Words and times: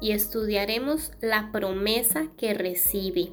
y 0.00 0.12
estudiaremos 0.12 1.12
la 1.20 1.50
promesa 1.52 2.28
que 2.36 2.54
recibe. 2.54 3.32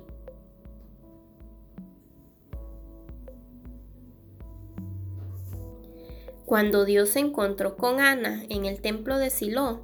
Cuando 6.45 6.85
Dios 6.85 7.09
se 7.09 7.19
encontró 7.19 7.77
con 7.77 7.99
Ana 7.99 8.43
en 8.49 8.65
el 8.65 8.79
templo 8.81 9.17
de 9.17 9.29
Silo, 9.29 9.81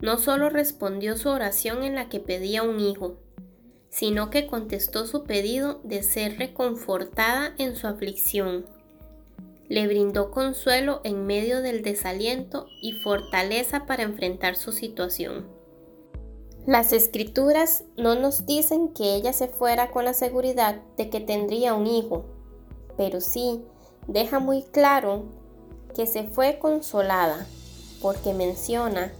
no 0.00 0.18
solo 0.18 0.50
respondió 0.50 1.16
su 1.16 1.28
oración 1.28 1.84
en 1.84 1.94
la 1.94 2.08
que 2.08 2.20
pedía 2.20 2.62
un 2.62 2.80
hijo, 2.80 3.16
sino 3.88 4.30
que 4.30 4.46
contestó 4.46 5.06
su 5.06 5.24
pedido 5.24 5.80
de 5.84 6.02
ser 6.02 6.38
reconfortada 6.38 7.54
en 7.56 7.76
su 7.76 7.86
aflicción. 7.86 8.66
Le 9.68 9.86
brindó 9.86 10.30
consuelo 10.30 11.00
en 11.04 11.24
medio 11.24 11.62
del 11.62 11.82
desaliento 11.82 12.66
y 12.82 12.92
fortaleza 12.92 13.86
para 13.86 14.02
enfrentar 14.02 14.56
su 14.56 14.72
situación. 14.72 15.61
Las 16.66 16.92
escrituras 16.92 17.82
no 17.96 18.14
nos 18.14 18.46
dicen 18.46 18.90
que 18.90 19.16
ella 19.16 19.32
se 19.32 19.48
fuera 19.48 19.90
con 19.90 20.04
la 20.04 20.14
seguridad 20.14 20.76
de 20.96 21.10
que 21.10 21.18
tendría 21.18 21.74
un 21.74 21.88
hijo, 21.88 22.24
pero 22.96 23.20
sí 23.20 23.64
deja 24.06 24.38
muy 24.38 24.62
claro 24.62 25.24
que 25.96 26.06
se 26.06 26.22
fue 26.22 26.60
consolada, 26.60 27.46
porque 28.00 28.32
menciona 28.32 29.10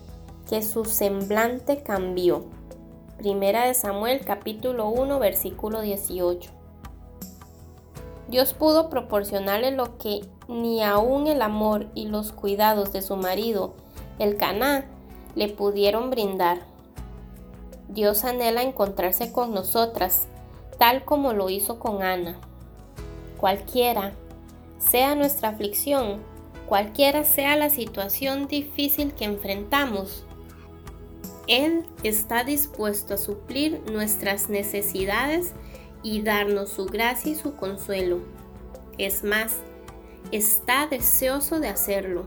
que 0.49 0.63
su 0.63 0.85
semblante 0.85 1.83
cambió. 1.83 2.45
Primera 3.19 3.67
de 3.67 3.75
Samuel 3.75 4.25
capítulo 4.25 4.89
1 4.91 5.19
versículo 5.19 5.81
18. 5.81 6.49
Dios 8.29 8.55
pudo 8.55 8.89
proporcionarle 8.89 9.73
lo 9.73 9.99
que 9.99 10.21
ni 10.47 10.81
aun 10.85 11.27
el 11.27 11.43
amor 11.43 11.89
y 11.97 12.07
los 12.07 12.31
cuidados 12.31 12.93
de 12.93 13.03
su 13.03 13.17
marido, 13.17 13.75
el 14.21 14.37
Caná, 14.37 14.87
le 15.35 15.49
pudieron 15.49 16.09
brindar. 16.11 16.72
Dios 17.93 18.25
anhela 18.25 18.63
encontrarse 18.63 19.33
con 19.33 19.53
nosotras, 19.53 20.27
tal 20.79 21.05
como 21.05 21.35
lo 21.35 21.51
hizo 21.51 21.79
con 21.79 22.03
Ana. 22.03 22.39
Cualquiera 23.39 24.13
sea 24.79 25.15
nuestra 25.15 25.51
aflicción, 25.51 26.23
cualquiera 26.67 27.25
sea 27.25 27.57
la 27.57 27.69
situación 27.69 28.49
difícil 28.49 29.13
que 29.13 29.25
enfrentamos, 29.25 30.25
Él 31.47 31.85
está 32.03 32.45
dispuesto 32.45 33.15
a 33.15 33.19
suplir 33.19 33.83
nuestras 33.93 34.49
necesidades 34.49 35.53
y 36.03 36.23
darnos 36.23 36.71
su 36.71 36.87
gracia 36.87 37.33
y 37.33 37.35
su 37.35 37.57
consuelo. 37.57 38.21
Es 38.97 39.23
más, 39.23 39.57
está 40.31 40.87
deseoso 40.87 41.61
de 41.61 41.69
hacerlo. 41.69 42.27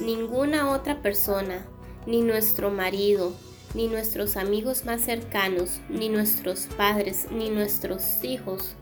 Ninguna 0.00 0.70
otra 0.70 1.02
persona, 1.02 1.66
ni 2.06 2.22
nuestro 2.22 2.70
marido, 2.70 3.32
ni 3.74 3.88
nuestros 3.88 4.36
amigos 4.36 4.84
más 4.84 5.00
cercanos, 5.00 5.80
ni 5.88 6.08
nuestros 6.08 6.68
padres, 6.76 7.26
ni 7.30 7.50
nuestros 7.50 8.22
hijos 8.22 8.74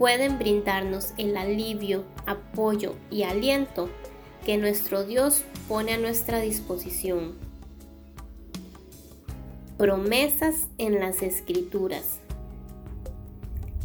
pueden 0.00 0.38
brindarnos 0.38 1.12
el 1.18 1.36
alivio, 1.36 2.04
apoyo 2.24 2.94
y 3.10 3.24
aliento 3.24 3.90
que 4.46 4.56
nuestro 4.56 5.04
Dios 5.04 5.42
pone 5.68 5.92
a 5.92 5.98
nuestra 5.98 6.40
disposición. 6.40 7.34
Promesas 9.76 10.68
en 10.78 11.00
las 11.00 11.20
Escrituras. 11.20 12.20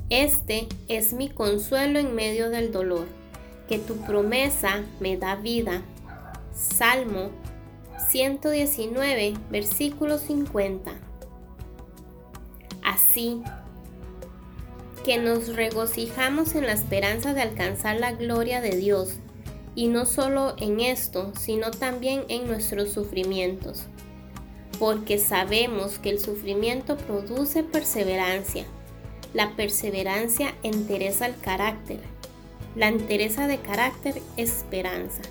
Este 0.09 0.69
es 0.87 1.11
mi 1.11 1.27
consuelo 1.27 1.99
en 1.99 2.15
medio 2.15 2.49
del 2.49 2.71
dolor, 2.71 3.07
que 3.67 3.77
tu 3.77 3.97
promesa 3.97 4.85
me 5.01 5.17
da 5.17 5.35
vida. 5.35 5.81
Salmo 6.53 7.31
119, 7.97 9.33
versículo 9.49 10.17
50. 10.17 10.91
Así 12.83 13.41
que 15.03 15.17
nos 15.17 15.55
regocijamos 15.55 16.55
en 16.55 16.65
la 16.65 16.73
esperanza 16.73 17.33
de 17.33 17.41
alcanzar 17.41 17.99
la 17.99 18.13
gloria 18.13 18.61
de 18.61 18.75
Dios, 18.75 19.15
y 19.75 19.87
no 19.87 20.05
solo 20.05 20.55
en 20.57 20.79
esto, 20.79 21.33
sino 21.37 21.71
también 21.71 22.23
en 22.29 22.47
nuestros 22.47 22.91
sufrimientos, 22.91 23.83
porque 24.79 25.19
sabemos 25.19 25.99
que 25.99 26.09
el 26.09 26.19
sufrimiento 26.19 26.97
produce 26.97 27.63
perseverancia. 27.63 28.65
La 29.33 29.55
perseverancia 29.55 30.55
entereza 30.63 31.25
el 31.27 31.37
carácter, 31.37 31.99
la 32.75 32.87
entereza 32.87 33.47
de 33.47 33.59
carácter 33.59 34.21
esperanza 34.37 35.21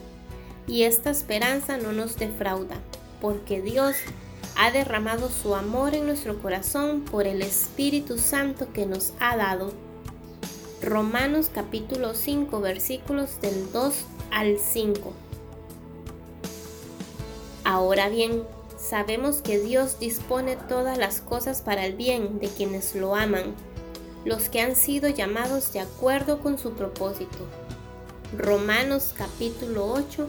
y 0.67 0.83
esta 0.83 1.11
esperanza 1.11 1.77
no 1.77 1.93
nos 1.93 2.17
defrauda, 2.17 2.77
porque 3.21 3.61
Dios 3.61 3.97
ha 4.57 4.71
derramado 4.71 5.29
su 5.29 5.55
amor 5.55 5.95
en 5.95 6.07
nuestro 6.07 6.39
corazón 6.41 7.03
por 7.03 7.27
el 7.27 7.43
Espíritu 7.43 8.19
Santo 8.19 8.73
que 8.73 8.87
nos 8.87 9.13
ha 9.21 9.37
dado. 9.37 9.73
Romanos 10.81 11.51
capítulo 11.53 12.15
5 12.15 12.61
versículos 12.61 13.41
del 13.41 13.73
2 13.73 13.95
al 14.31 14.59
5. 14.59 15.13
Ahora 17.65 18.09
bien, 18.09 18.45
sabemos 18.79 19.43
que 19.43 19.59
Dios 19.59 19.99
dispone 19.99 20.57
todas 20.57 20.99
las 20.99 21.21
cosas 21.21 21.63
para 21.63 21.87
el 21.87 21.95
bien 21.95 22.39
de 22.39 22.49
quienes 22.49 22.95
lo 22.95 23.17
aman, 23.17 23.55
los 24.25 24.49
que 24.49 24.61
han 24.61 24.77
sido 24.77 25.09
llamados 25.09 25.73
de 25.73 25.81
acuerdo 25.81 26.41
con 26.41 26.59
su 26.59 26.73
propósito. 26.73 27.39
Romanos 28.37 29.15
capítulo 29.17 29.87
8 29.93 30.29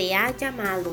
te 0.00 0.14
ha 0.14 0.34
llamado 0.34 0.92